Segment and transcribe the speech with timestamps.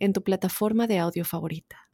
[0.00, 1.88] en tu plataforma de audio favorita.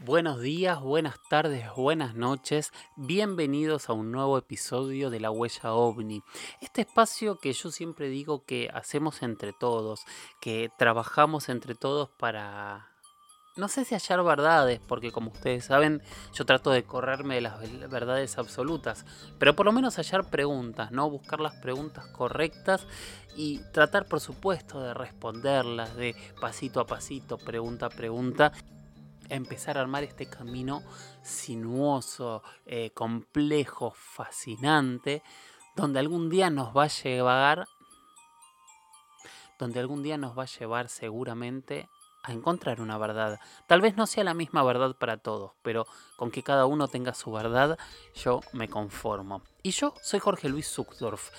[0.00, 2.72] Buenos días, buenas tardes, buenas noches.
[2.96, 6.22] Bienvenidos a un nuevo episodio de La Huella OVNI.
[6.62, 10.06] Este espacio que yo siempre digo que hacemos entre todos,
[10.40, 12.88] que trabajamos entre todos para...
[13.58, 16.00] No sé si hallar verdades, porque como ustedes saben,
[16.32, 19.04] yo trato de correrme de las verdades absolutas,
[19.40, 21.10] pero por lo menos hallar preguntas, ¿no?
[21.10, 22.86] Buscar las preguntas correctas
[23.34, 28.52] y tratar, por supuesto, de responderlas de pasito a pasito, pregunta a pregunta
[29.28, 30.84] empezar a armar este camino
[31.22, 35.24] sinuoso, eh, complejo, fascinante,
[35.74, 37.66] donde algún día nos va a llevar,
[39.58, 41.88] donde algún día nos va a llevar seguramente
[42.22, 43.38] a encontrar una verdad.
[43.66, 47.14] Tal vez no sea la misma verdad para todos, pero con que cada uno tenga
[47.14, 47.78] su verdad,
[48.14, 49.42] yo me conformo.
[49.62, 51.30] Y yo soy Jorge Luis Zuckdorf.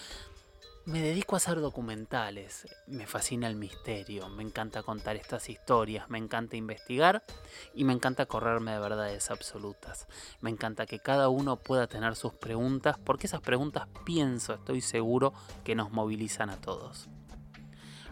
[0.85, 6.17] Me dedico a hacer documentales, me fascina el misterio, me encanta contar estas historias, me
[6.17, 7.21] encanta investigar
[7.75, 10.07] y me encanta correrme de verdades absolutas.
[10.41, 15.33] Me encanta que cada uno pueda tener sus preguntas porque esas preguntas pienso, estoy seguro,
[15.63, 17.07] que nos movilizan a todos.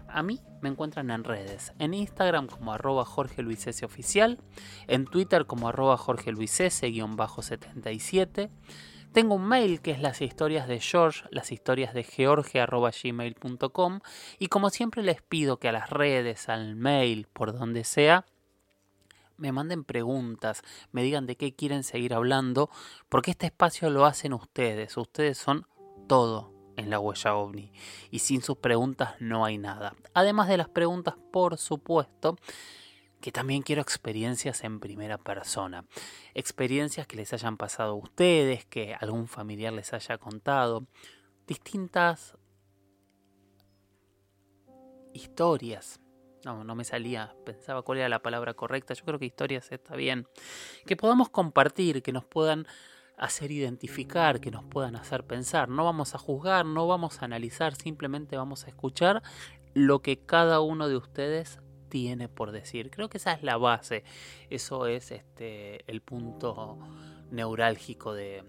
[0.10, 3.44] A mí me encuentran en redes, en Instagram como arroba Jorge
[3.84, 4.40] Oficial,
[4.88, 8.50] en Twitter como arroba Jorge 77
[9.18, 14.00] tengo un mail que es las historias de George, las historias de george.gmail.com
[14.38, 18.26] y como siempre les pido que a las redes, al mail, por donde sea,
[19.38, 22.70] me manden preguntas, me digan de qué quieren seguir hablando,
[23.10, 25.66] porque este espacio lo hacen ustedes, ustedes son
[26.08, 27.72] todo en la huella ovni
[28.12, 29.96] y sin sus preguntas no hay nada.
[30.14, 32.38] Además de las preguntas, por supuesto,
[33.20, 35.86] que también quiero experiencias en primera persona.
[36.34, 40.86] Experiencias que les hayan pasado a ustedes, que algún familiar les haya contado.
[41.48, 42.38] Distintas
[45.14, 46.00] historias.
[46.46, 48.94] No, no me salía, pensaba cuál era la palabra correcta.
[48.94, 50.28] Yo creo que historias está bien.
[50.86, 52.68] Que podamos compartir, que nos puedan
[53.18, 55.70] hacer identificar, que nos puedan hacer pensar.
[55.70, 59.24] No vamos a juzgar, no vamos a analizar, simplemente vamos a escuchar
[59.74, 62.92] lo que cada uno de ustedes tiene por decir.
[62.92, 64.04] Creo que esa es la base,
[64.50, 66.78] eso es este, el punto
[67.32, 68.44] neurálgico de,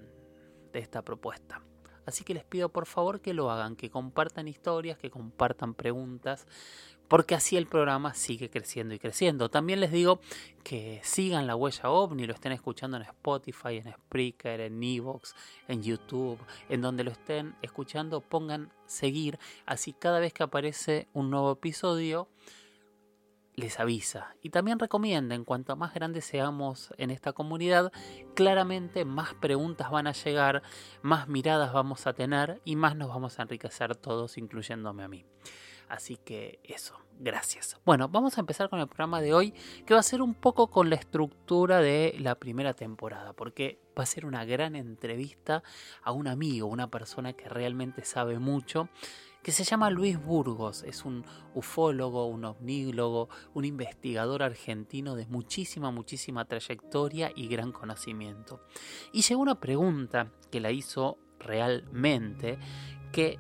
[0.72, 1.62] de esta propuesta.
[2.06, 6.46] Así que les pido por favor que lo hagan, que compartan historias, que compartan preguntas,
[7.08, 9.50] porque así el programa sigue creciendo y creciendo.
[9.50, 10.20] También les digo
[10.62, 15.34] que sigan la huella ovni, lo estén escuchando en Spotify, en Spreaker, en Evox,
[15.66, 21.30] en YouTube, en donde lo estén escuchando, pongan seguir, así cada vez que aparece un
[21.30, 22.28] nuevo episodio,
[23.58, 24.36] les avisa.
[24.40, 27.92] Y también recomienden, cuanto más grandes seamos en esta comunidad,
[28.34, 30.62] claramente más preguntas van a llegar,
[31.02, 35.24] más miradas vamos a tener y más nos vamos a enriquecer todos, incluyéndome a mí.
[35.88, 37.78] Así que eso, gracias.
[37.84, 39.52] Bueno, vamos a empezar con el programa de hoy,
[39.86, 44.02] que va a ser un poco con la estructura de la primera temporada, porque va
[44.02, 45.62] a ser una gran entrevista
[46.02, 48.88] a un amigo, una persona que realmente sabe mucho
[49.42, 50.82] que se llama Luis Burgos.
[50.82, 58.60] Es un ufólogo, un ovnílogo, un investigador argentino de muchísima, muchísima trayectoria y gran conocimiento.
[59.12, 62.58] Y llegó una pregunta que la hizo realmente,
[63.12, 63.38] que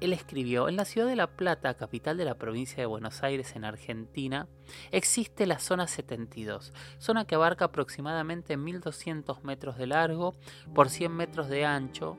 [0.00, 3.56] él escribió, en la ciudad de La Plata, capital de la provincia de Buenos Aires,
[3.56, 4.48] en Argentina,
[4.92, 10.34] existe la zona 72, zona que abarca aproximadamente 1200 metros de largo
[10.74, 12.18] por 100 metros de ancho,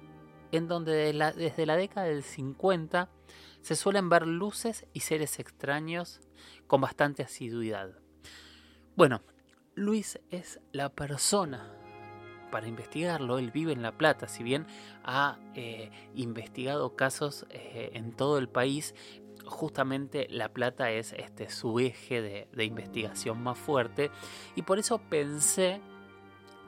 [0.52, 3.10] en donde desde la década del 50
[3.62, 6.22] se suelen ver luces y seres extraños
[6.68, 7.92] con bastante asiduidad.
[8.96, 9.22] Bueno,
[9.76, 11.79] Luis es la persona
[12.50, 13.38] para investigarlo.
[13.40, 14.66] Él vive en La Plata, si bien
[15.04, 18.96] ha eh, investigado casos eh, en todo el país,
[19.46, 24.12] justamente La Plata es este, su eje de, de investigación más fuerte
[24.56, 25.82] y por eso pensé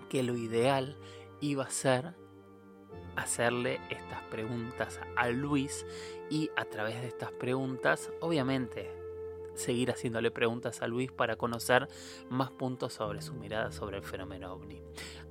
[0.09, 0.97] que lo ideal
[1.41, 2.15] iba a ser
[3.15, 5.85] hacerle estas preguntas a Luis
[6.29, 9.00] y a través de estas preguntas, obviamente,
[9.55, 11.87] seguir haciéndole preguntas a Luis para conocer
[12.29, 14.81] más puntos sobre su mirada sobre el fenómeno ovni.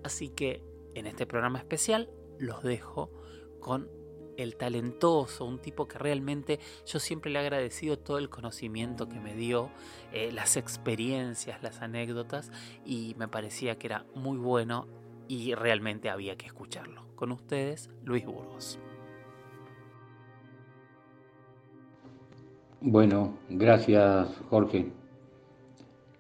[0.03, 0.63] Así que
[0.95, 3.11] en este programa especial los dejo
[3.61, 3.89] con
[4.37, 9.21] el talentoso, un tipo que realmente yo siempre le he agradecido todo el conocimiento que
[9.21, 9.71] me dio,
[10.13, 12.51] eh, las experiencias, las anécdotas,
[12.85, 14.89] y me parecía que era muy bueno
[15.29, 17.07] y realmente había que escucharlo.
[17.15, 18.79] Con ustedes, Luis Burgos.
[22.83, 24.87] Bueno, gracias Jorge.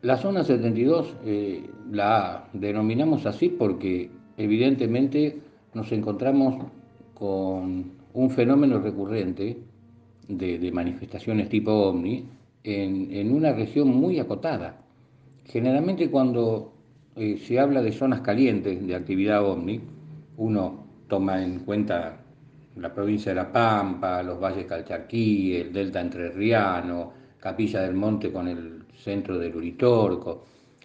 [0.02, 5.40] La zona 72 eh, la denominamos así porque evidentemente
[5.72, 6.66] nos encontramos
[7.14, 9.56] con un fenómeno recurrente
[10.28, 12.26] de, manifestaciones tipo ovni
[12.62, 14.82] en, una región muy acotada.
[15.46, 16.74] Generalmente cuando
[17.16, 19.80] eh, se habla de zonas calientes de actividad ovni,
[20.36, 22.20] uno toma en cuenta
[22.76, 28.48] la provincia de La Pampa, los valles Calchaquí, el delta entrerriano, Capilla del Monte con
[28.48, 30.44] el centro del Uritorco.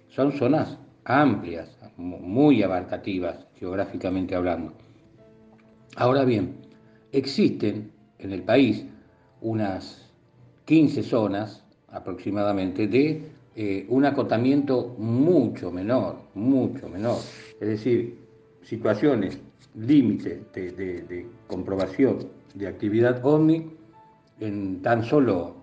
[0.10, 4.74] Son zonas amplias, muy abarcativas geográficamente hablando.
[5.98, 6.56] Ahora bien,
[7.12, 8.86] existen en el país
[9.42, 10.12] unas
[10.66, 17.18] 15 zonas aproximadamente de eh, un acotamiento mucho menor, mucho menor.
[17.62, 18.20] Es decir,
[18.64, 19.40] situaciones
[19.75, 23.72] límite de, comprobación de actividad OVNI
[24.39, 25.56] en tan solo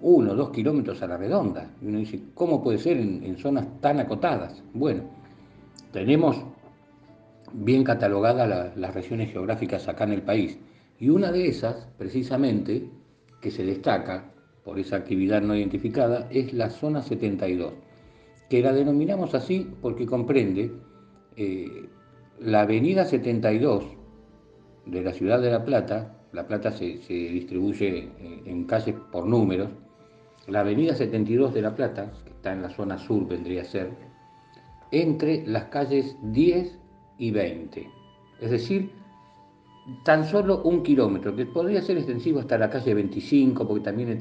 [0.00, 1.70] uno o dos kilómetros a la redonda.
[1.80, 4.62] Y uno dice, ¿cómo puede ser en, zonas tan acotadas?
[4.72, 5.04] Bueno,
[5.92, 6.42] tenemos
[7.52, 10.58] bien catalogadas las regiones geográficas acá en el país.
[10.98, 12.88] Y una de esas, precisamente,
[13.40, 14.32] que se destaca
[14.64, 17.72] por esa actividad no identificada, es la zona 72,
[18.48, 20.72] que la denominamos así porque comprende
[21.36, 21.88] eh,
[22.40, 23.84] la avenida 72
[24.86, 28.10] de la ciudad de La Plata, La Plata se, distribuye
[28.44, 29.70] en, calles por números,
[30.48, 33.90] la avenida 72 de La Plata, que está en la zona sur vendría a ser,
[34.90, 36.78] entre las calles 10
[37.18, 37.90] y 20.
[38.40, 38.90] Es decir,
[40.04, 44.20] tan solo un kilómetro, que podría ser extensivo hasta la calle 25, porque también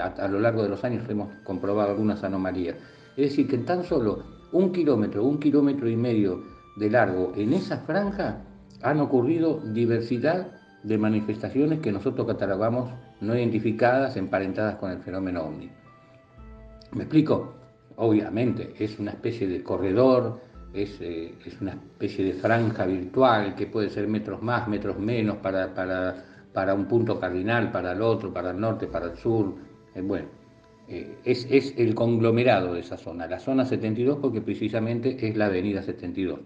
[0.00, 2.76] a, lo largo de los años hemos comprobado algunas anomalías.
[3.16, 4.22] Es decir, que tan solo
[4.52, 8.42] un kilómetro, un kilómetro y medio de largo, en esa franja
[8.82, 10.48] han ocurrido diversidad
[10.82, 12.90] de manifestaciones que nosotros catalogamos
[13.20, 15.70] no identificadas, emparentadas con el fenómeno ovni.
[16.92, 17.54] ¿Me explico?
[17.96, 20.40] Obviamente, es una especie de corredor,
[20.74, 25.74] es, eh, una especie de franja virtual que puede ser metros más, metros menos para,
[25.74, 29.54] para, un punto cardinal, para el otro, para el norte, para el sur.
[29.94, 30.26] Eh, bueno,
[30.88, 35.46] eh, es, es el conglomerado de esa zona, la zona 72 porque precisamente es la
[35.46, 36.40] avenida 72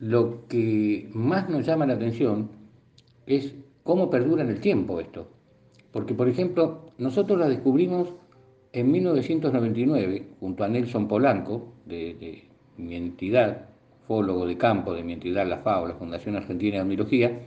[0.00, 2.50] lo que más nos llama la atención
[3.26, 3.54] es
[3.84, 5.28] cómo perdura en el tiempo esto.
[5.92, 8.14] Porque, por ejemplo, nosotros la descubrimos
[8.72, 12.44] en 1999, junto a Nelson Polanco, de,
[12.78, 13.68] mi entidad,
[14.06, 17.38] fólogo de campo de mi entidad, la FAO, la Fundación Argentina de Omnilogía,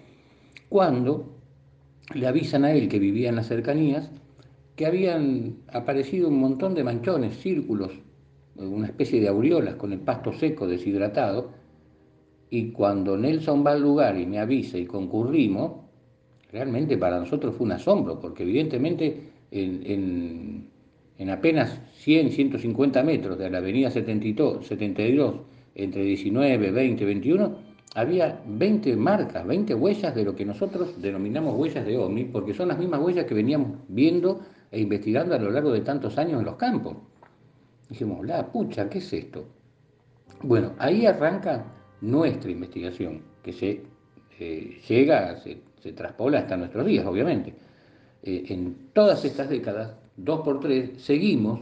[0.69, 1.35] cuando
[2.13, 4.11] le avisan a él que vivía en las cercanías
[4.75, 7.91] que habían aparecido un montón de manchones, círculos,
[8.55, 11.62] una especie de aureolas con el pasto seco deshidratado,
[12.49, 15.83] y cuando Nelson va al lugar y me avisa y concurrimos,
[16.51, 23.57] realmente para nosotros fue un asombro, porque evidentemente en, apenas 100, 150 metros de la
[23.57, 25.35] avenida 72, 72,
[25.75, 27.55] entre 19, 20, 21,
[27.95, 32.67] había 20 marcas, 20 huellas de lo que nosotros denominamos huellas de OVNI, porque son
[32.69, 34.41] las mismas huellas que veníamos viendo
[34.71, 36.97] e investigando a lo largo de tantos años en los campos.
[37.89, 39.45] Dijimos, la pucha, ¿qué es esto?
[40.41, 41.65] Bueno, ahí arranca
[42.03, 43.81] nuestra investigación, que se
[44.39, 47.53] eh, llega, se, traspola hasta nuestros días, obviamente.
[48.21, 51.61] Eh, en todas estas décadas, dos por tres, seguimos,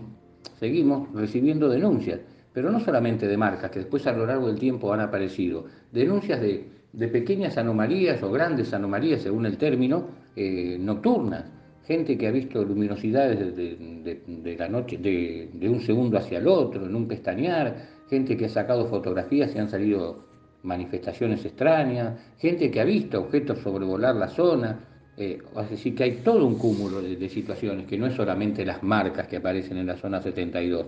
[0.60, 2.20] seguimos recibiendo denuncias,
[2.54, 6.42] pero no solamente de marcas, que después a lo largo del tiempo han aparecido, denuncias
[6.42, 6.70] de,
[7.08, 11.46] pequeñas anomalías o grandes anomalías, según el término, eh, nocturnas,
[11.86, 16.96] gente que ha visto luminosidades de, la noche, de, un segundo hacia el otro, en
[16.96, 20.31] un pestañear, gente que ha sacado fotografías y han salido
[20.64, 24.80] manifestaciones extrañas, gente que ha visto objetos sobrevolar la zona,
[25.18, 25.40] eh,
[25.70, 29.38] decir, que hay todo un cúmulo de, situaciones, que no es solamente las marcas que
[29.38, 30.86] aparecen en la zona 72.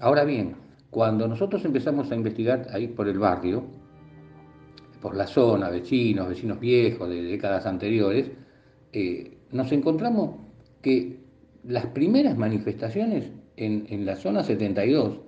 [0.00, 0.54] Ahora bien,
[0.90, 3.64] cuando nosotros empezamos a investigar ahí por el barrio,
[5.00, 8.30] por la zona, vecinos, vecinos viejos de décadas anteriores,
[8.92, 10.36] eh, nos encontramos
[10.82, 11.20] que
[11.64, 15.18] las primeras manifestaciones en, la zona 72,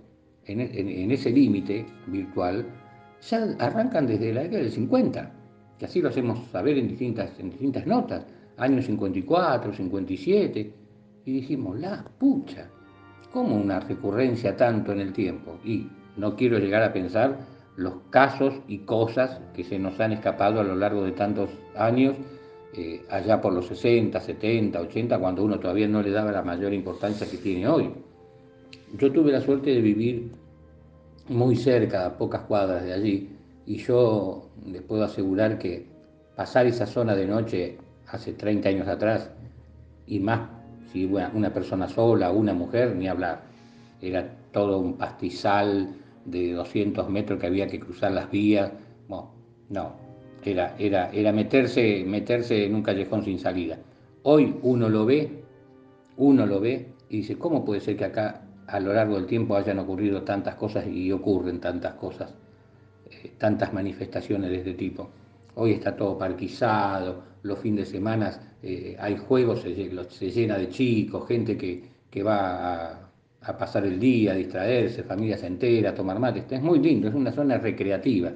[0.47, 2.67] en ese límite virtual,
[3.29, 5.33] ya arrancan desde la década del 50,
[5.79, 8.25] que así lo hacemos saber en distintas, en distintas notas,
[8.57, 10.75] años 54, 57,
[11.25, 12.69] y dijimos, la pucha,
[13.33, 15.59] ¿cómo una recurrencia tanto en el tiempo?
[15.65, 15.87] Y
[16.17, 17.39] no quiero llegar a pensar
[17.77, 22.17] los casos y cosas que se nos han escapado a lo largo de tantos años
[22.75, 26.73] eh, allá por los 60, 70, 80, cuando uno todavía no le daba la mayor
[26.73, 27.91] importancia que tiene hoy.
[28.99, 30.31] Yo tuve la suerte de vivir
[31.33, 33.31] muy cerca, pocas cuadras de allí,
[33.67, 35.87] y yo les puedo asegurar que
[36.37, 39.31] pasar esa zona de noche hace 30 años atrás,
[40.07, 40.49] y más
[40.93, 43.43] si una persona sola, una mujer, ni hablar.
[44.01, 45.95] Era todo un pastizal
[46.27, 48.71] de 200 metros que había que cruzar las vías.
[49.09, 49.93] no,
[50.45, 53.79] era, era, era meterse, meterse en un callejón sin salida.
[54.25, 55.43] Hoy uno lo ve,
[56.17, 59.57] uno lo ve y dice, ¿cómo puede ser que acá a lo largo del tiempo
[59.57, 62.33] hayan ocurrido tantas cosas y ocurren tantas cosas,
[63.11, 65.11] eh, tantas manifestaciones de este tipo?
[65.55, 71.27] Hoy está todo parquizado, los fines de semana eh, hay juegos, se, llena de chicos,
[71.27, 73.11] gente que, que va a,
[73.43, 76.45] a, pasar el día, a distraerse, familias enteras, a tomar mate.
[76.49, 78.33] Es muy lindo, es una zona recreativa.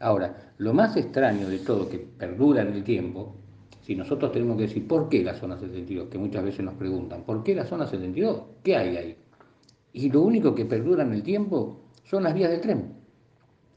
[0.00, 3.34] Ahora, lo más extraño de todo que perdura en el tiempo,
[3.80, 7.22] si nosotros tenemos que decir por qué la zona 72, que muchas veces nos preguntan,
[7.22, 8.42] ¿por qué la zona 72?
[8.62, 9.16] ¿Qué hay ahí?
[9.96, 12.92] Y lo único que perdura en el tiempo son las vías del tren,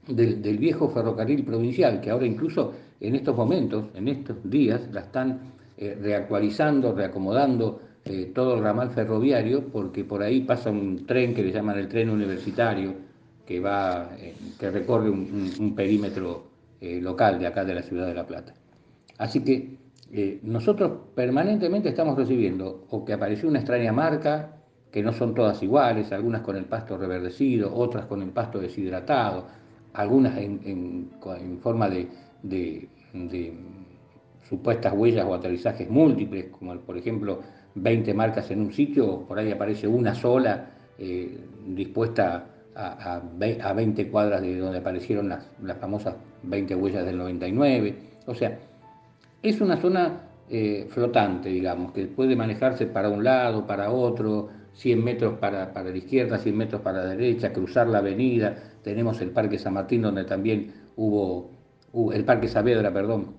[0.06, 5.40] del, viejo ferrocarril provincial, que ahora incluso en estos momentos, en estos días, la están
[5.78, 11.42] eh, reactualizando, reacomodando eh, todo el ramal ferroviario, porque por ahí pasa un tren que
[11.42, 12.96] le llaman el tren universitario,
[13.46, 16.50] que, va, eh, que recorre un, perímetro
[16.82, 18.54] local de acá de la ciudad de La Plata.
[19.18, 19.78] Así que
[20.44, 24.59] nosotros permanentemente estamos recibiendo o que apareció una extraña marca,
[24.92, 29.48] que no son todas iguales, algunas con el pasto reverdecido, otras con el pasto deshidratado,
[29.94, 31.12] algunas en,
[31.62, 32.88] forma de,
[34.48, 37.40] supuestas huellas o aterrizajes múltiples, como por ejemplo
[37.76, 40.72] 20 marcas en un sitio, por ahí aparece una sola
[41.68, 47.96] dispuesta a, 20 cuadras de donde aparecieron las, famosas 20 huellas del 99.
[48.26, 48.58] O sea,
[49.42, 55.04] es una zona eh, flotante, digamos, que puede manejarse para un lado, para otro, 100
[55.04, 58.56] metros para, la izquierda, 100 metros para la derecha, cruzar la avenida.
[58.84, 61.52] Tenemos el Parque San Martín, donde también hubo,
[62.14, 63.36] el Parque Saavedra, perdón,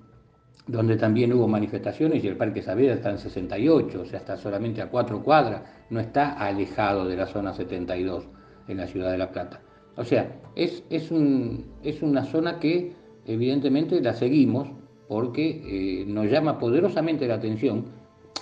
[0.67, 4.83] donde también hubo manifestaciones y el Parque Saavedra está en 68, o sea, está solamente
[4.83, 8.29] a cuatro cuadras, no está alejado de la zona 72
[8.69, 9.61] en la ciudad de La Plata.
[9.97, 12.95] O sea, es, es, un, es una zona que
[13.27, 14.69] evidentemente la seguimos
[15.09, 17.87] porque eh, nos llama poderosamente la atención,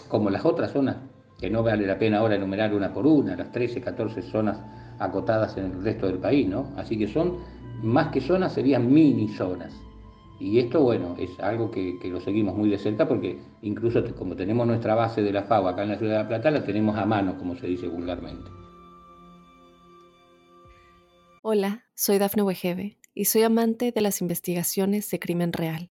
[0.09, 0.97] como las otras zonas,
[1.39, 4.59] que no vale la pena ahora enumerar una por una, las 13, 14 zonas
[4.99, 6.73] acotadas en el resto del país, ¿no?
[6.77, 7.39] Así que son,
[7.83, 9.73] más que zonas, serían mini zonas.
[10.41, 14.37] Y esto, bueno, es algo que, que, lo seguimos muy de cerca porque incluso como
[14.37, 16.97] tenemos nuestra base de la FAO acá en la ciudad de La Plata, la tenemos
[16.97, 18.49] a mano, como se dice vulgarmente.
[21.43, 25.91] Hola, soy Dafne Wegebe y soy amante de las investigaciones de crimen real.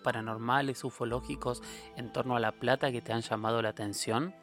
[0.00, 1.62] paranormales, ufológicos
[1.96, 4.34] en torno a La Plata que te han llamado la atención?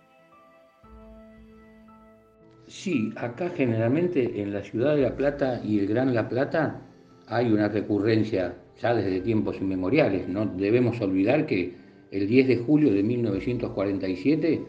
[2.68, 6.82] Sí, acá generalmente en la ciudad de La Plata y el Gran La Plata
[7.28, 10.28] hay una recurrencia ya desde tiempos inmemoriales.
[10.28, 11.76] No debemos olvidar que
[12.12, 14.62] el 10 de julio de 1947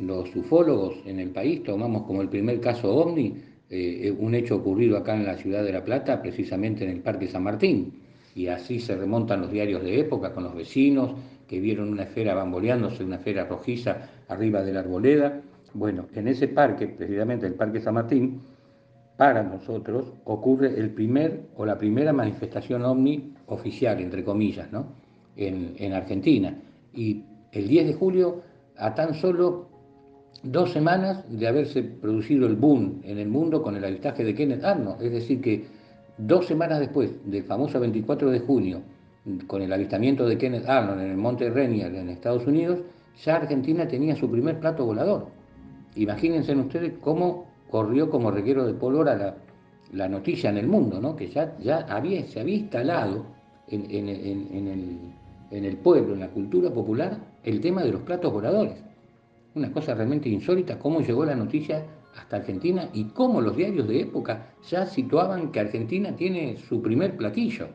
[0.00, 3.34] los ufólogos en el país tomamos como el primer caso ovni
[3.68, 7.26] eh, un hecho ocurrido acá en la ciudad de La Plata, precisamente en el Parque
[7.26, 8.05] San Martín.
[8.36, 11.12] Y así se remontan los diarios de época con los vecinos
[11.48, 15.40] que vieron una esfera bamboleándose, una esfera rojiza arriba de la arboleda.
[15.72, 18.42] Bueno, en ese parque, precisamente el Parque San Martín,
[19.16, 24.84] para nosotros ocurre el primer o la primera manifestación ovni oficial, entre comillas, ¿no?
[25.36, 26.54] en, en Argentina.
[26.92, 28.42] Y el 10 de julio,
[28.76, 29.70] a tan solo
[30.42, 34.62] dos semanas de haberse producido el boom en el mundo con el avistaje de Kenneth
[34.62, 35.00] Arnold.
[35.00, 35.75] Es decir, que
[36.18, 38.82] dos semanas después del famoso 24 de junio,
[39.46, 42.80] con el avistamiento de Kenneth Arnold en el Monte Rainier en Estados Unidos,
[43.24, 45.28] ya Argentina tenía su primer plato volador.
[45.96, 49.34] Imagínense ustedes cómo corrió como reguero de pólvora la,
[49.92, 51.16] la noticia en el mundo, ¿no?
[51.16, 53.26] que ya, ya había, se había instalado
[53.68, 54.08] en, en,
[54.68, 54.98] el,
[55.50, 58.86] en el pueblo, en la cultura popular, el tema de los platos voladores
[59.56, 61.82] una cosa realmente insólita, cómo llegó la noticia
[62.16, 67.16] hasta Argentina y cómo los diarios de época ya situaban que Argentina tiene su primer
[67.16, 67.68] platillo.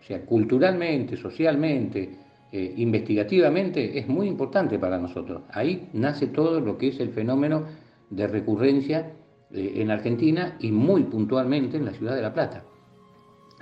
[0.00, 2.10] O sea, culturalmente, socialmente,
[2.52, 5.42] eh, investigativamente es muy importante para nosotros.
[5.52, 7.64] Ahí nace todo lo que es el fenómeno
[8.08, 9.12] de recurrencia
[9.52, 12.64] eh, en Argentina y muy puntualmente en la ciudad de La Plata.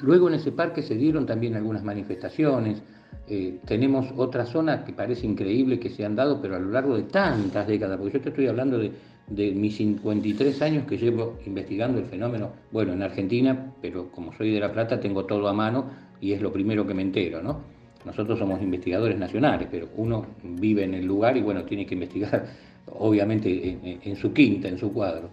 [0.01, 2.83] Luego en ese parque se dieron también algunas manifestaciones,
[3.27, 6.97] eh, tenemos otras zonas que parece increíble que se han dado, pero a lo largo
[6.97, 8.93] de tantas décadas, porque yo te estoy hablando de,
[9.31, 14.53] de mis 53 años que llevo investigando el fenómeno, bueno, en Argentina, pero como soy
[14.53, 15.87] de La Plata tengo todo a mano
[16.21, 17.61] y es lo primero que me entero, ¿no?
[18.05, 22.47] Nosotros somos investigadores nacionales, pero uno vive en el lugar y bueno, tiene que investigar
[22.87, 25.29] obviamente en, su quinta, en su cuadro.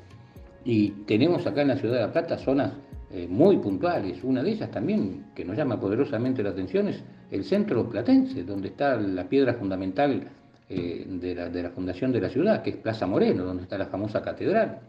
[0.65, 2.73] Y tenemos acá en la ciudad de La Plata zonas
[3.11, 4.23] eh, muy puntuales.
[4.23, 8.69] Una de ellas también, que nos llama poderosamente la atención, es el centro platense, donde
[8.69, 10.27] está la piedra fundamental
[10.69, 14.22] eh, de, la, fundación de la ciudad, que es Plaza Moreno, donde está la famosa
[14.22, 14.79] catedral.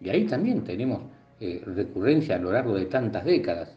[0.00, 1.02] Y ahí también tenemos
[1.40, 3.76] eh, recurrencia a lo largo de tantas décadas.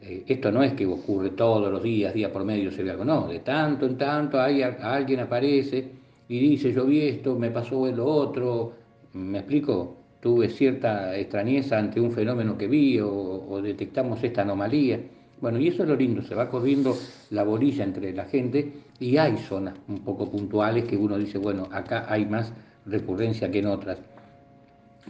[0.00, 3.04] Eh, esto no es que ocurre todos los días, día por medio se ve algo,
[3.04, 5.88] no, de tanto en tanto hay, alguien aparece
[6.28, 8.74] y dice yo vi esto, me pasó lo otro,
[9.14, 15.00] me explico, tuve cierta extrañeza ante un fenómeno que vi o, detectamos esta anomalía.
[15.40, 16.96] Bueno, y eso es lo lindo, se va corriendo
[17.30, 21.68] la bolilla entre la gente y hay zonas un poco puntuales que uno dice, bueno,
[21.70, 22.52] acá hay más
[22.86, 23.98] recurrencia que en otras.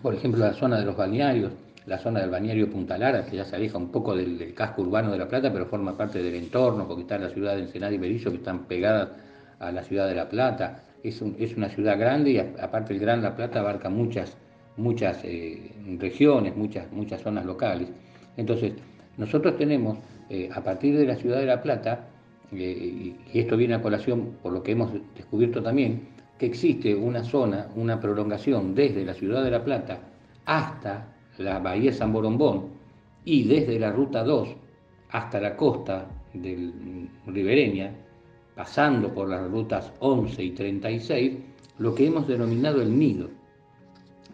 [0.02, 1.52] Por ejemplo, la zona de los balnearios,
[1.87, 5.11] la zona del balneario Punta Lara, que ya se aleja un poco del, casco urbano
[5.11, 7.92] de La Plata, pero forma parte del entorno, porque está en la ciudad de Ensenada
[7.92, 9.08] y Berillo, que están pegadas
[9.58, 10.85] a la ciudad de La Plata.
[11.02, 14.37] Es, una ciudad grande y aparte el Gran La Plata abarca muchas,
[14.76, 17.88] muchas eh, regiones, muchas, muchas zonas locales.
[18.37, 18.75] Entonces,
[19.16, 19.99] nosotros tenemos,
[20.30, 22.08] eh, a partir de la ciudad de La Plata,
[22.52, 26.08] eh, y esto viene a colación por lo que hemos descubierto también,
[26.38, 30.00] que existe una zona, una prolongación desde la ciudad de La Plata
[30.47, 32.68] hasta la bahía San Borombón
[33.25, 34.49] y desde la ruta 2
[35.11, 37.92] hasta la costa del ribereña,
[38.54, 41.32] pasando por las rutas 11 y 36,
[41.78, 43.28] lo que hemos denominado el nido,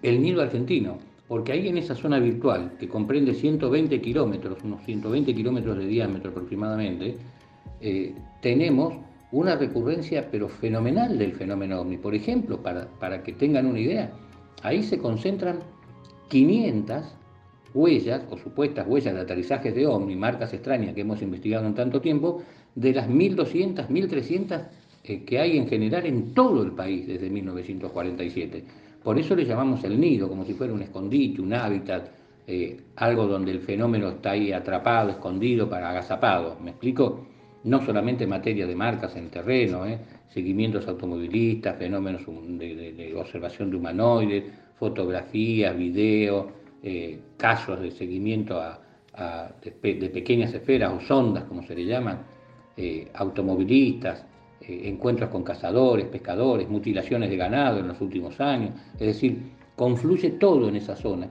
[0.03, 5.35] el nido argentino, porque ahí en esa zona virtual, que comprende 120 kilómetros, unos 120
[5.35, 7.17] kilómetros de diámetro aproximadamente,
[7.81, 8.95] eh, tenemos
[9.33, 11.97] una recurrencia pero fenomenal del fenómeno ovni.
[11.97, 14.13] Por ejemplo, para, para que tengan una idea,
[14.63, 15.61] ahí se concentran
[16.29, 17.05] 500
[17.75, 22.01] huellas o supuestas huellas de aterrizajes de OVNI, marcas extrañas que hemos investigado en tanto
[22.01, 22.43] tiempo,
[22.75, 24.69] de las 1.200, 1.300
[25.05, 28.65] eh, que hay en general en todo el país desde 1947.
[29.05, 32.09] Por eso le llamamos el nido, como si fuera un escondite, un hábitat,
[32.47, 36.59] eh, algo donde el fenómeno está ahí atrapado, escondido, para agazapado.
[36.63, 37.27] ¿Me explico?
[37.65, 43.77] No solamente en materia de marcas en terreno, eh, seguimientos automovilistas, fenómenos de observación de
[43.77, 44.45] humanoides,
[44.79, 46.47] fotografías, videos,
[46.83, 48.59] eh, casos de seguimiento
[49.63, 52.23] de, pequeñas esferas o sondas, como se le llaman,
[53.15, 54.27] automovilistas,
[54.69, 58.71] eh, encuentros con cazadores, pescadores, mutilaciones de ganado en los últimos años.
[58.95, 61.29] Es decir, confluye todo en esa zona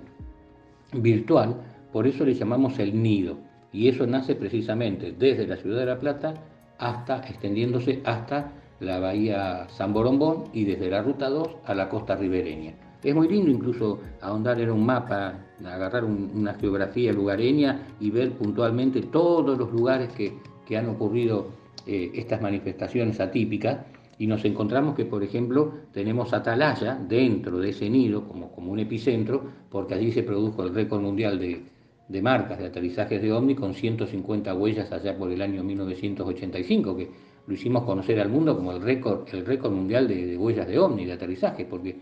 [0.93, 1.55] virtual,
[1.91, 3.37] por eso le llamamos el nido.
[3.71, 6.33] Y eso nace precisamente desde la ciudad de La Plata
[6.77, 12.15] hasta extendiéndose hasta la bahía San Borombón y desde la ruta 2 a la costa
[12.15, 12.73] ribereña.
[13.03, 15.33] Es muy lindo incluso ahondar en un mapa,
[15.65, 20.33] agarrar una geografía lugareña y ver puntualmente todos los lugares que,
[20.75, 21.49] han ocurrido
[21.85, 23.79] eh, estas manifestaciones atípicas
[24.17, 28.79] y nos encontramos que, por ejemplo, tenemos Atalaya dentro de ese nido como, como un
[28.79, 33.73] epicentro, porque allí se produjo el récord mundial de, marcas de aterrizajes de ovni con
[33.73, 37.09] 150 huellas allá por el año 1985, que
[37.47, 40.77] lo hicimos conocer al mundo como el récord, el récord mundial de, de huellas de
[40.77, 41.97] ovni, de aterrizaje, porque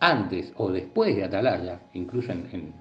[0.00, 2.74] antes o después de Atalaya, incluso en,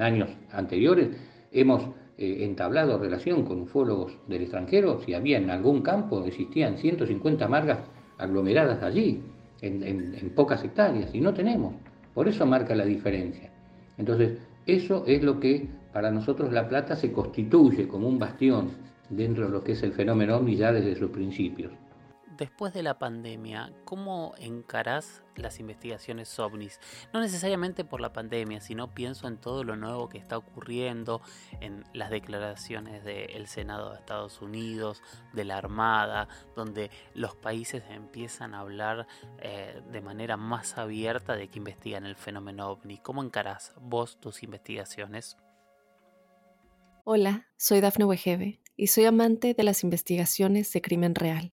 [0.00, 1.08] años anteriores,
[1.52, 1.82] hemos
[2.20, 7.78] eh, entablado relación con ufólogos del extranjero, si había en algún campo, existían 150 margas
[8.18, 9.22] aglomeradas allí,
[9.62, 11.74] en, pocas hectáreas, y no tenemos.
[12.12, 13.50] Por eso marca la diferencia.
[13.96, 18.68] Entonces, eso es lo que para nosotros La Plata se constituye como un bastión
[19.08, 21.72] dentro de lo que es el fenómeno OVNI ya desde sus principios
[22.40, 26.80] después de la pandemia, ¿cómo encarás las investigaciones ovnis?
[27.12, 31.20] No necesariamente por la pandemia, sino pienso en todo lo nuevo que está ocurriendo,
[31.60, 35.02] en las declaraciones del Senado de Estados Unidos,
[35.34, 39.06] de la Armada, donde los países empiezan a hablar
[39.40, 42.96] eh, de manera más abierta de que investigan el fenómeno ovni.
[42.96, 45.36] ¿Cómo encarás vos tus investigaciones?
[47.04, 51.52] Hola, soy Dafne Wegebe y soy amante de las investigaciones de crimen real.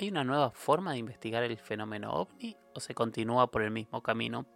[0.00, 4.00] ¿Hay una nueva forma de investigar el fenómeno ovni o se continúa por el mismo
[4.00, 4.46] camino?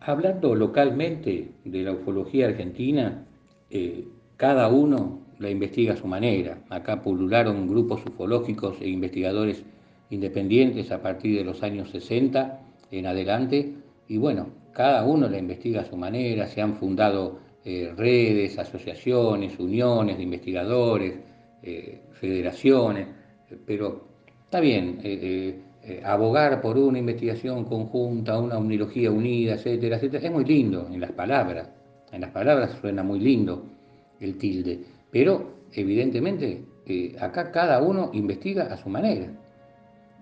[0.00, 3.24] Hablando localmente de la ufología argentina,
[3.70, 6.62] eh, cada uno la investiga a su manera.
[6.68, 9.64] Acá pulularon grupos ufológicos e investigadores
[10.10, 13.76] independientes a partir de los años 60 en adelante
[14.08, 19.58] y bueno, cada uno la investiga a su manera, se han fundado eh, redes, asociaciones,
[19.58, 21.18] uniones de investigadores,
[21.62, 23.19] eh, federaciones,
[23.66, 24.08] pero
[24.44, 30.44] está bien, eh, abogar por una investigación conjunta, una omnilogía unida, etcétera, etcétera, es muy
[30.44, 31.68] lindo en las palabras,
[32.12, 33.64] en las palabras suena muy lindo
[34.20, 39.28] el tilde, pero evidentemente eh, acá cada uno investiga a su manera.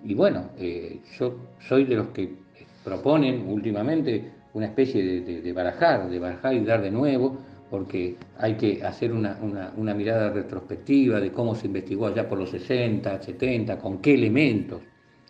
[0.05, 1.35] Y bueno, eh, yo
[1.67, 2.37] soy de los que
[2.85, 7.39] proponen últimamente una especie de, barajar, de barajar y dar de nuevo,
[7.71, 9.39] porque hay que hacer una,
[9.77, 14.81] una, mirada retrospectiva de cómo se investigó allá por los 60, 70, con qué elementos,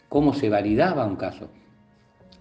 [0.09, 1.49] cómo se validaba un caso.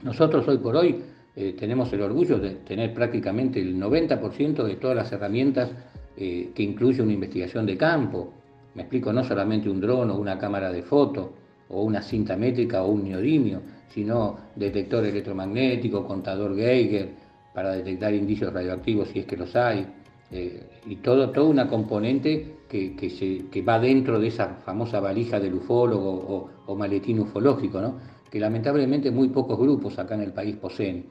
[0.04, 1.02] Nosotros hoy por hoy
[1.36, 5.72] eh, tenemos el orgullo de tener prácticamente el 90% de todas las herramientas
[6.16, 8.34] eh, que incluye una investigación de campo.
[8.76, 11.34] Me explico, no solamente un dron o una cámara de foto
[11.70, 17.27] o una cinta métrica o un neodimio, sino detector electromagnético, contador Geiger
[17.58, 19.84] para detectar indicios radioactivos si es que los hay,
[20.30, 25.56] eh, y todo, toda una componente que, que, va dentro de esa famosa valija del
[25.56, 27.96] ufólogo o, o maletín ufológico, ¿no?
[28.30, 31.06] que lamentablemente muy pocos grupos acá en el país poseen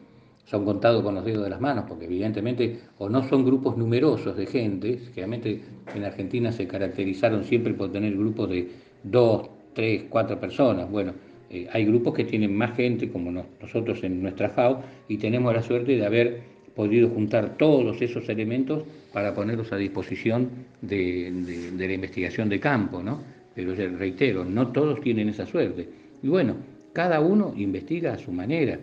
[0.44, 4.36] son contados con los dedos de las manos, porque evidentemente o no son grupos numerosos
[4.36, 5.64] de gente, generalmente
[5.96, 8.70] en Argentina se caracterizaron siempre por tener grupos de
[9.02, 10.88] dos, tres, cuatro personas.
[10.88, 11.12] Bueno,
[11.50, 13.30] eh, hay grupos que tienen más gente, como
[13.60, 16.40] nosotros en nuestra FAO, y tenemos la suerte de haber
[16.74, 20.50] podido juntar todos esos elementos para ponerlos a disposición
[20.82, 23.22] de, la investigación de campo, ¿no?
[23.54, 25.88] Pero reitero, no todos tienen esa suerte.
[26.22, 26.56] Y bueno,
[26.92, 28.78] cada uno investiga a su manera.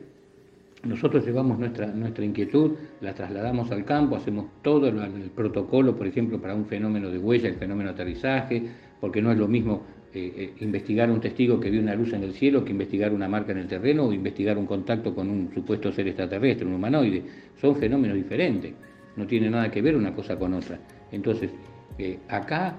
[0.83, 2.71] Nosotros llevamos nuestra, nuestra inquietud,
[3.01, 7.47] la trasladamos al campo, hacemos todo el, protocolo, por ejemplo, para un fenómeno de huella,
[7.47, 8.63] el fenómeno de aterrizaje,
[8.99, 9.83] porque no es lo mismo
[10.15, 13.27] eh, eh, investigar un testigo que vio una luz en el cielo que investigar una
[13.27, 17.23] marca en el terreno o investigar un contacto con un supuesto ser extraterrestre, un humanoide.
[17.59, 18.73] Son fenómenos diferentes,
[19.15, 20.79] no tiene nada que ver una cosa con otra.
[21.11, 21.51] Entonces,
[21.97, 22.75] eh, acá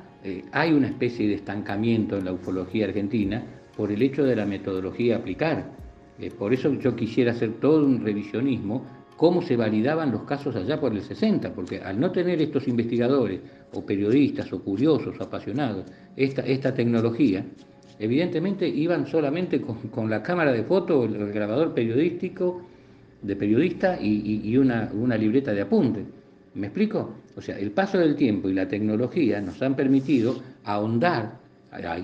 [0.53, 3.44] hay una especie de estancamiento en la ufología argentina
[3.77, 5.70] por el hecho de la metodología a aplicar
[6.38, 8.85] por eso yo quisiera hacer todo un revisionismo,
[9.16, 13.40] cómo se validaban los casos allá por el 60, porque al no tener estos investigadores
[13.72, 17.44] o periodistas o curiosos o apasionados esta, esta tecnología,
[17.98, 22.62] evidentemente iban solamente con, la cámara de foto, el, grabador periodístico
[23.22, 26.05] de periodista y, una, una libreta de apunte.
[26.55, 27.14] ¿Me explico?
[27.37, 31.38] O sea, el paso del tiempo y la tecnología nos han permitido ahondar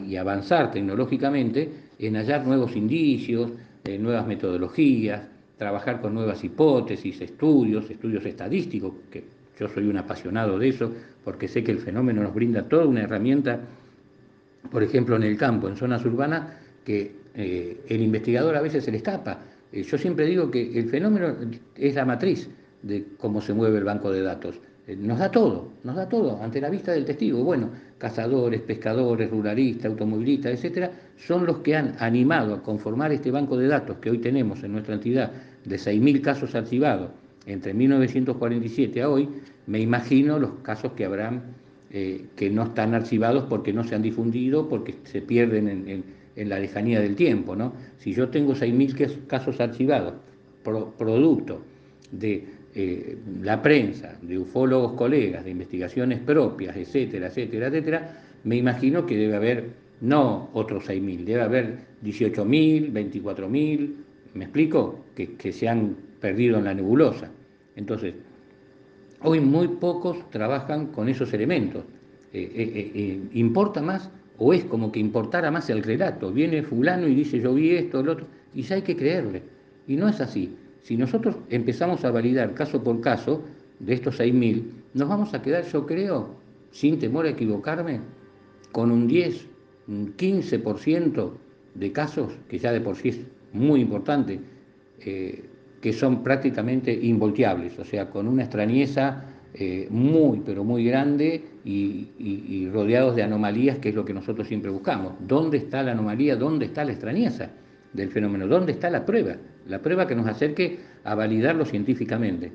[0.06, 3.52] y avanzar tecnológicamente en hallar nuevos indicios,
[3.84, 5.22] eh, nuevas metodologías,
[5.60, 9.22] trabajar con nuevas hipótesis, estudios, estudios estadísticos, que
[9.58, 10.90] yo soy un apasionado de eso,
[11.22, 13.60] porque sé que el fenómeno nos brinda toda una herramienta,
[14.70, 16.50] por ejemplo, en el campo, en zonas urbanas,
[16.82, 19.40] que eh, el investigador a veces se le escapa.
[19.70, 21.36] Eh, yo siempre digo que el fenómeno
[21.76, 22.48] es la matriz
[22.80, 24.58] de cómo se mueve el banco de datos.
[24.86, 27.44] Eh, nos da todo, nos da todo ante la vista del testigo.
[27.44, 27.68] Bueno,
[27.98, 33.68] cazadores, pescadores, ruralistas, automovilistas, etcétera, son los que han animado a conformar este banco de
[33.68, 35.30] datos que hoy tenemos en nuestra entidad
[35.64, 37.10] de 6.000 casos archivados
[37.46, 39.28] entre 1947 a hoy.
[39.66, 41.42] Me imagino los casos que habrán
[41.92, 46.58] eh, que no están archivados porque no se han difundido, porque se pierden en, la
[46.58, 47.56] lejanía del tiempo.
[47.56, 47.74] ¿no?
[47.98, 50.14] Si yo tengo 6.000 casos archivados,
[50.62, 51.62] producto
[52.12, 52.44] de
[52.74, 59.16] eh, la prensa, de ufólogos colegas, de investigaciones propias, etcétera, etcétera, etcétera, me imagino que
[59.16, 59.70] debe haber
[60.00, 63.94] no otros 6.000, debe haber 18.000, 24.000,
[64.34, 65.04] ¿me explico?
[65.14, 67.30] Que, se han perdido en la nebulosa.
[67.76, 68.14] Entonces,
[69.22, 71.84] hoy muy pocos trabajan con esos elementos.
[72.32, 76.32] Eh, eh, ¿Importa más o es como que importara más el relato?
[76.32, 79.42] Viene fulano y dice yo vi esto, lo otro, y ya hay que creerle.
[79.86, 80.56] Y no es así.
[80.82, 83.42] Si nosotros empezamos a validar caso por caso
[83.80, 84.62] de estos 6.000,
[84.94, 86.34] nos vamos a quedar, yo creo,
[86.70, 88.00] sin temor a equivocarme,
[88.72, 89.46] con un 10,
[89.88, 91.32] un 15%
[91.74, 93.20] de casos, que ya de por sí es
[93.52, 94.40] muy importante,
[95.00, 95.44] eh,
[95.80, 102.68] que son prácticamente involteables, o sea, con una extrañeza eh, muy, pero muy grande y,
[102.72, 105.14] rodeados de anomalías, que es lo que nosotros siempre buscamos.
[105.26, 106.36] ¿Dónde está la anomalía?
[106.36, 107.50] ¿Dónde está la extrañeza
[107.92, 108.46] del fenómeno?
[108.46, 109.36] ¿Dónde está la prueba?
[109.66, 112.52] La prueba que nos acerque a validarlo científicamente.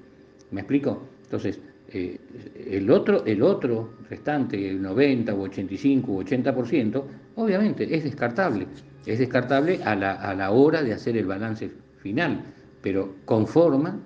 [0.51, 1.01] ¿Me explico?
[1.23, 2.17] Entonces, eh,
[2.69, 7.03] el, otro, el otro restante, el 90 o 85 o 80%,
[7.35, 8.67] obviamente es descartable.
[9.05, 12.43] Es descartable a la, a la hora de hacer el balance final,
[12.81, 13.99] pero conforma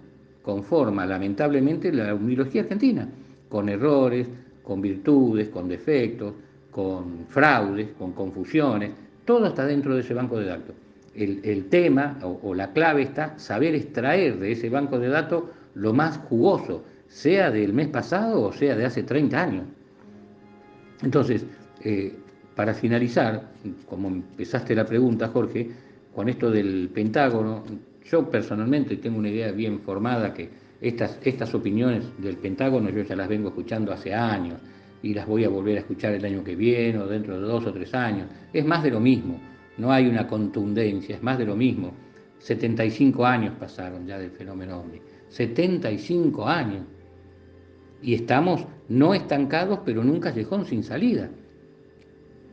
[0.50, 3.08] conforma lamentablemente la unilogía argentina,
[3.50, 4.28] con errores,
[4.64, 6.34] con virtudes, con defectos,
[6.72, 8.92] con fraudes, con confusiones,
[9.26, 10.76] todo está dentro de ese banco de datos.
[11.14, 15.44] El, tema o, la clave está saber extraer de ese banco de datos
[15.76, 19.66] lo más jugoso, sea del mes pasado o sea de hace 30 años.
[21.04, 21.46] Entonces,
[21.84, 22.18] eh,
[22.60, 23.54] para finalizar,
[23.88, 25.70] como empezaste la pregunta, Jorge,
[26.14, 27.64] con esto del Pentágono,
[28.04, 30.50] yo personalmente tengo una idea bien formada que
[30.82, 34.60] estas, estas opiniones del Pentágono yo ya las vengo escuchando hace años
[35.02, 37.66] y las voy a volver a escuchar el año que viene o dentro de dos
[37.66, 38.28] o tres años.
[38.52, 39.40] Es más de lo mismo,
[39.78, 41.94] no hay una contundencia, es más de lo mismo.
[42.40, 46.84] 75 años pasaron ya del fenómeno OVNI, 75 años.
[48.02, 51.30] Y estamos no estancados, pero en un callejón sin salida.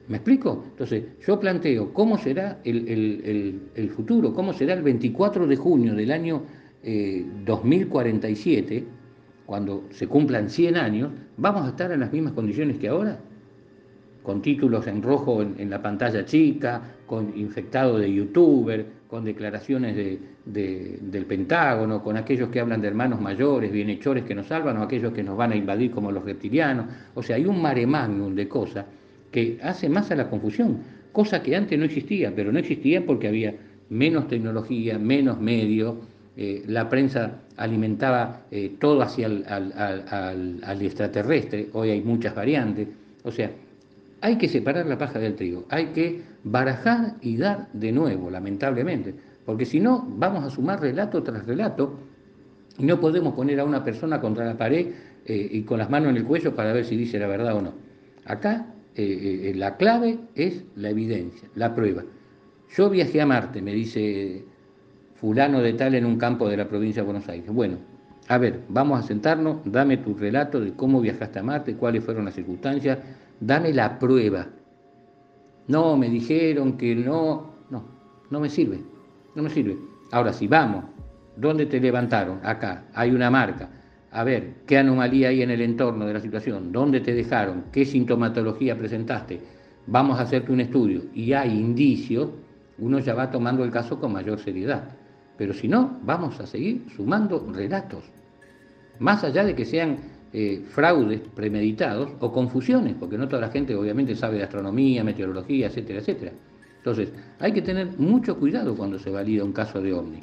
[0.09, 0.65] ¿Me explico?
[0.71, 6.43] Entonces, yo planteo cómo será el, futuro, cómo será el 24 de junio del año
[7.45, 8.85] 2047, eh,
[9.45, 13.19] cuando se cumplan 100 años, ¿vamos a estar en las mismas condiciones que ahora?
[14.23, 19.97] Con títulos en rojo en, la pantalla chica, con infectado de youtuber, con declaraciones
[20.45, 25.13] del Pentágono, con aquellos que hablan de hermanos mayores, bienhechores que nos salvan, o aquellos
[25.13, 26.87] que nos van a invadir como los reptilianos.
[27.15, 28.85] O sea, hay un mare magnum de cosas
[29.37, 30.79] que hace más a la confusión,
[31.13, 33.55] cosa que antes no existía, pero no existía porque había
[33.91, 35.97] menos tecnología, menos medios,
[36.39, 42.89] eh, la prensa alimentaba eh, todo hacia el al, extraterrestre, hoy hay muchas variantes,
[43.25, 43.51] o sea,
[44.23, 49.13] hay que separar la paja del trigo, hay que barajar y dar de nuevo, lamentablemente,
[49.45, 51.99] porque si no vamos a sumar relato tras relato
[52.79, 54.95] y no podemos poner a una persona contra la pared
[55.27, 57.61] eh, y con las manos en el cuello para ver si dice la verdad o
[57.61, 57.75] no.
[58.25, 62.03] Acá eh, eh, la clave es la evidencia, la prueba.
[62.75, 64.45] Yo viajé a Marte, me dice
[65.15, 67.51] fulano de tal en un campo de la provincia de Buenos Aires.
[67.53, 67.77] Bueno,
[68.29, 72.25] a ver, vamos a sentarnos, dame tu relato de cómo viajaste a Marte, cuáles fueron
[72.25, 72.99] las circunstancias,
[73.39, 74.49] dame la prueba.
[75.69, 77.85] No, me dijeron que no, no,
[78.31, 78.81] no me sirve,
[79.35, 79.77] no me sirve.
[80.11, 80.85] Ahora, si vamos,
[81.37, 82.41] ¿dónde te levantaron?
[82.43, 83.69] Acá, hay una marca
[84.17, 87.85] a ver qué anomalía hay en el entorno de la situación, dónde te dejaron, qué
[87.85, 89.39] sintomatología presentaste,
[89.87, 92.31] vamos a hacerte un estudio y hay indicios,
[92.79, 94.85] uno ya va tomando el caso con mayor seriedad.
[95.37, 98.05] Pero si no, vamos a seguir sumando relatos,
[99.01, 99.99] más allá de que sean
[100.33, 105.67] eh, fraudes premeditados o confusiones, porque no toda la gente obviamente sabe de astronomía, meteorología,
[105.67, 106.33] etcétera, etcétera.
[106.79, 110.21] Entonces, hay que tener mucho cuidado cuando se valida un caso de ovni.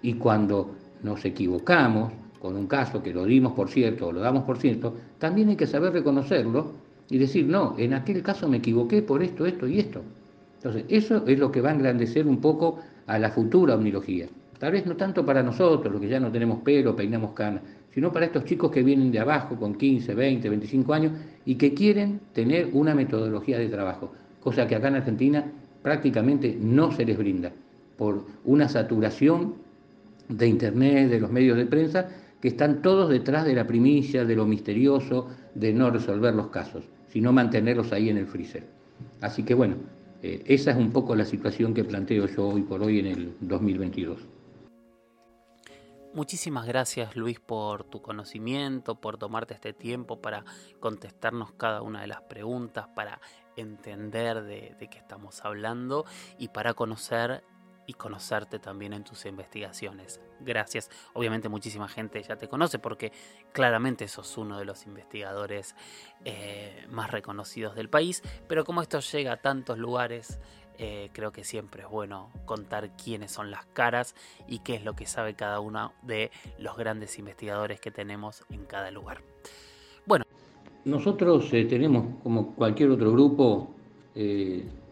[0.00, 2.12] Y cuando nos equivocamos,
[2.46, 5.56] con un caso que lo dimos por cierto o lo damos por cierto, también hay
[5.56, 6.70] que saber reconocerlo
[7.10, 10.02] y decir, no, en aquel caso me equivoqué por esto, esto y esto.
[10.58, 12.78] Entonces, eso es lo que va a engrandecer un poco
[13.08, 14.28] a la futura omnilogía.
[14.60, 18.12] Tal vez no tanto para nosotros, los que ya no tenemos pelo, peinamos canas, sino
[18.12, 21.12] para estos chicos que vienen de abajo con 15, 20, 25 años
[21.44, 25.44] y que quieren tener una metodología de trabajo, cosa que acá en Argentina
[25.82, 27.50] prácticamente no se les brinda
[27.98, 29.54] por una saturación
[30.28, 32.08] de Internet, de los medios de prensa
[32.40, 36.84] que están todos detrás de la primicia, de lo misterioso, de no resolver los casos,
[37.08, 38.66] sino mantenerlos ahí en el freezer.
[39.20, 39.76] Así que bueno,
[40.22, 43.36] eh, esa es un poco la situación que planteo yo hoy por hoy en el
[43.40, 44.20] 2022.
[46.14, 50.44] Muchísimas gracias Luis por tu conocimiento, por tomarte este tiempo para
[50.80, 53.20] contestarnos cada una de las preguntas, para
[53.54, 56.06] entender de, de qué estamos hablando
[56.38, 57.44] y para conocer
[57.86, 60.20] y conocerte también en tus investigaciones.
[60.40, 60.90] Gracias.
[61.14, 63.12] Obviamente muchísima gente ya te conoce porque
[63.52, 65.74] claramente sos uno de los investigadores
[66.24, 70.40] eh, más reconocidos del país, pero como esto llega a tantos lugares,
[70.78, 74.14] eh, creo que siempre es bueno contar quiénes son las caras
[74.46, 78.64] y qué es lo que sabe cada uno de los grandes investigadores que tenemos en
[78.66, 79.22] cada lugar.
[80.04, 80.24] Bueno.
[80.84, 83.70] Nosotros eh, tenemos, como cualquier otro grupo,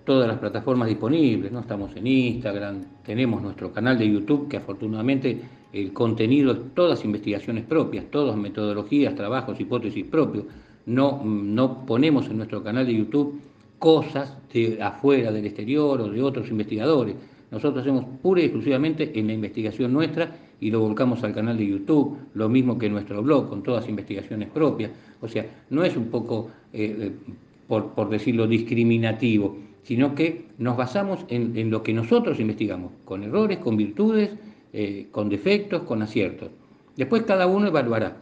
[0.04, 1.60] todas las plataformas disponibles, ¿no?
[1.60, 5.40] Estamos en Instagram, tenemos nuestro canal de YouTube, que afortunadamente
[5.72, 10.44] el contenido es todas investigaciones propias, todas metodologías, trabajos, hipótesis propios.
[10.86, 13.40] No, no ponemos en nuestro canal de YouTube
[13.78, 17.16] cosas de afuera, del exterior o de otros investigadores.
[17.50, 21.66] Nosotros hacemos pura y exclusivamente en la investigación nuestra y lo volcamos al canal de
[21.66, 24.90] YouTube, lo mismo que nuestro blog, con todas investigaciones propias.
[25.20, 27.34] O sea, no es un poco, eh, eh,
[27.68, 33.76] por, decirlo, discriminativo, sino que nos basamos en, lo que nosotros investigamos, con errores, con
[33.76, 34.30] virtudes,
[34.72, 36.50] eh, con defectos, con aciertos.
[36.96, 38.16] Después cada uno evaluará,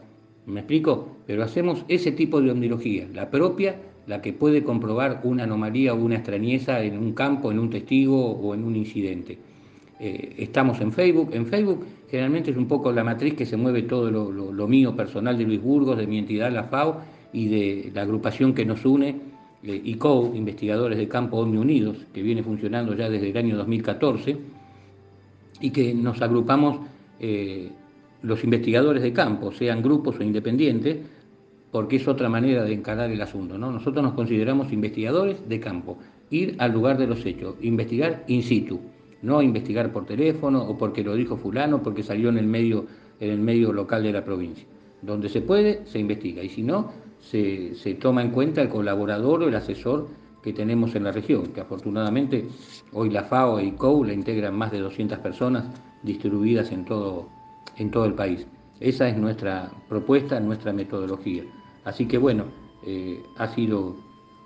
[0.45, 1.17] ¿me explico?
[1.25, 5.97] Pero hacemos ese tipo de omnilogía, la propia, la que puede comprobar una anomalía o
[5.97, 9.39] una extrañeza en un campo, en un testigo o en un incidente.
[9.99, 14.11] estamos en Facebook, en Facebook generalmente es un poco la matriz que se mueve todo
[14.11, 18.53] lo, mío personal de Luis Burgos, de mi entidad, la FAO, y de la agrupación
[18.53, 19.15] que nos une, eh,
[19.63, 24.37] ICO, Investigadores de Campo OMI Unidos, que viene funcionando ya desde el año 2014,
[25.61, 26.79] y que nos agrupamos
[27.19, 27.71] eh,
[28.21, 30.97] los investigadores de campo, sean grupos o independientes,
[31.71, 33.57] porque es otra manera de encarar el asunto.
[33.57, 33.71] ¿no?
[33.71, 35.97] Nosotros nos consideramos investigadores de campo,
[36.29, 38.79] ir al lugar de los hechos, investigar in situ
[39.23, 42.85] no investigar por teléfono o porque lo dijo fulano, porque salió en el medio,
[43.19, 44.65] en el medio local de la provincia.
[45.01, 46.91] Donde se puede, se investiga y si no,
[47.29, 50.07] se, toma en cuenta el colaborador o el asesor
[50.41, 52.47] que tenemos en la región, que afortunadamente
[52.91, 55.65] hoy la FAO y COU la integran más de 200 personas
[56.03, 57.29] distribuidas en todo,
[57.77, 58.45] en todo el país.
[58.79, 61.43] Esa es nuestra propuesta, nuestra metodología.
[61.85, 62.45] Así que bueno,
[62.85, 63.95] eh, ha sido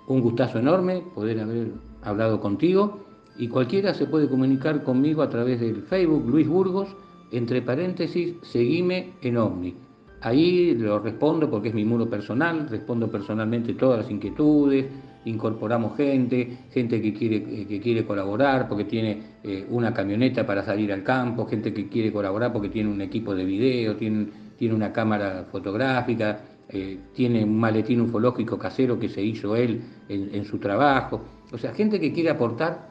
[0.06, 3.00] un gustazo enorme poder haber hablado contigo
[3.36, 6.88] y cualquiera se puede comunicar conmigo a través del Facebook Luis Burgos,
[7.32, 9.87] entre paréntesis, seguime en Omni.
[10.20, 14.86] Ahí lo respondo porque es mi muro personal, respondo personalmente todas las inquietudes,
[15.24, 20.92] incorporamos gente, gente que quiere, que quiere colaborar porque tiene eh, una camioneta para salir
[20.92, 24.26] al campo, gente que quiere colaborar porque tiene un equipo de video, tiene,
[24.56, 30.44] tiene una cámara fotográfica, eh, tiene un maletín ufológico casero que se hizo él en
[30.44, 31.22] su trabajo.
[31.52, 32.90] O sea, gente que quiere aportar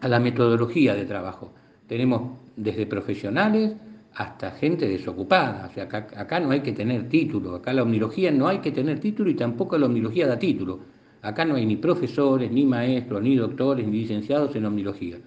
[0.00, 1.52] a la metodología de trabajo.
[1.86, 3.74] Tenemos desde profesionales
[4.18, 5.68] hasta gente desocupada.
[5.70, 8.98] O sea, acá, no hay que tener título, acá la omnilogía no hay que tener
[8.98, 10.80] título y tampoco la omnilogía da título.
[11.22, 15.18] Acá no hay ni profesores, ni maestros, ni doctores, ni licenciados en omnilogía.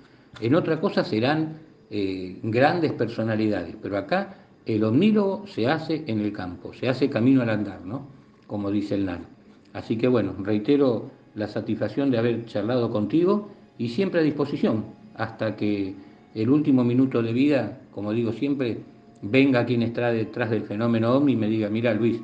[0.41, 1.53] En otra cosa serán
[1.89, 7.41] eh, grandes personalidades, pero acá el omnílogo se hace en el campo, se hace camino
[7.43, 8.07] al andar, ¿no?
[8.45, 9.25] Como dice el NAN.
[9.71, 14.83] Así que bueno, reitero la satisfacción de haber charlado contigo y siempre a disposición
[15.15, 15.95] hasta que
[16.33, 18.79] el último minuto de vida, como digo siempre,
[19.21, 22.21] venga quien está detrás del fenómeno OVNI y me diga, mira Luis,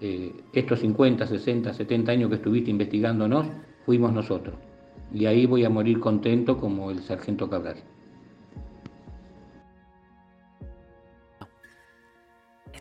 [0.00, 3.46] eh, estos 50, 60, 70 años que estuviste investigándonos,
[3.86, 4.56] fuimos nosotros.
[5.12, 7.76] Y ahí voy a morir contento como el sargento Cabral.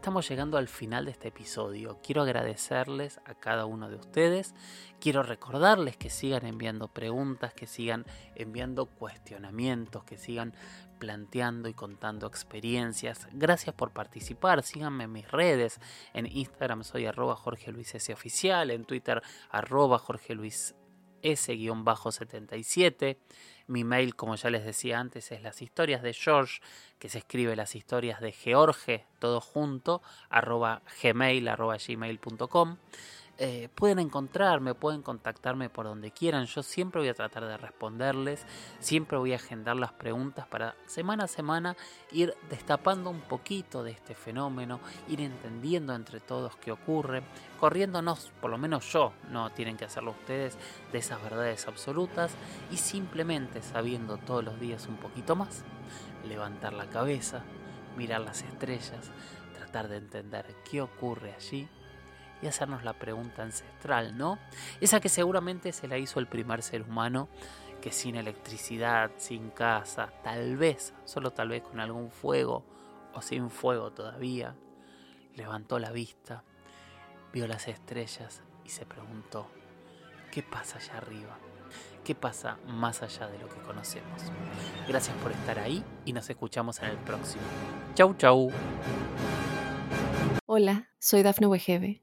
[0.04, 1.98] Estamos llegando al final de este episodio.
[2.04, 4.54] Quiero agradecerles a cada uno de ustedes.
[5.00, 10.54] Quiero recordarles que sigan enviando preguntas, que sigan enviando cuestionamientos, que sigan
[11.00, 13.30] planteando y contando experiencias.
[13.32, 14.62] Gracias por participar.
[14.64, 15.80] Síganme en mis redes.
[16.14, 18.12] En Instagram soy arroba Jorge Luis S.
[18.12, 18.72] Oficial.
[18.72, 20.76] En Twitter arroba Jorge Luis
[21.22, 23.20] S-77.
[23.68, 26.62] Mi mail, como ya les decía antes, es las historias de George,
[27.00, 30.82] que se escribe las historias de George, todo junto, arroba
[31.48, 32.78] arroba gmail.com.
[33.40, 36.46] Eh, pueden encontrarme, pueden contactarme por donde quieran.
[36.46, 38.46] Yo siempre voy a tratar de responderles,
[38.80, 41.76] siempre voy a agendar las preguntas para semana a semana
[42.12, 47.24] ir destapando un poquito de este fenómeno, ir entendiendo entre todos qué ocurre,
[47.60, 50.56] corriéndonos, por lo menos yo, no tienen que hacerlo ustedes,
[50.92, 52.36] de esas verdades absolutas
[52.72, 55.64] y simplemente sabiendo todos los días un poquito más,
[56.28, 57.44] levantar la cabeza,
[57.98, 59.10] mirar las estrellas,
[59.58, 61.68] tratar de entender qué ocurre allí
[62.42, 64.40] y hacernos la pregunta ancestral, ¿no?
[64.82, 67.30] Esa que seguramente se la hizo el primer ser humano
[67.82, 72.64] que sin electricidad, sin casa, tal vez, solo tal vez con algún fuego
[73.14, 74.56] o sin fuego todavía,
[75.36, 76.44] levantó la vista,
[77.34, 79.48] vio las estrellas y se preguntó,
[80.32, 81.38] ¿qué pasa allá arriba?
[82.04, 84.22] ¿Qué pasa más allá de lo que conocemos?
[84.88, 87.44] Gracias por estar ahí y nos escuchamos en el próximo.
[87.96, 88.52] Chau, chau.
[90.46, 92.03] Hola, soy Dafne Wegebe